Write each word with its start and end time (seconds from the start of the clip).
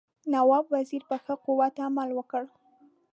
نواب 0.33 0.65
وزیر 0.75 1.03
په 1.09 1.15
ښه 1.23 1.35
قوت 1.45 1.75
عمل 1.87 2.09
وکړ. 2.13 2.43